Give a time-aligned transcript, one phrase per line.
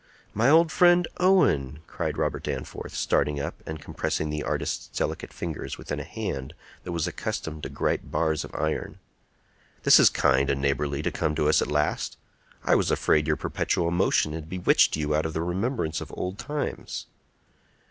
[0.33, 5.77] "My old friend Owen!" cried Robert Danforth, starting up, and compressing the artist's delicate fingers
[5.77, 8.97] within a hand that was accustomed to gripe bars of iron.
[9.83, 12.17] "This is kind and neighborly to come to us at last.
[12.63, 16.39] I was afraid your perpetual motion had bewitched you out of the remembrance of old
[16.39, 17.05] times."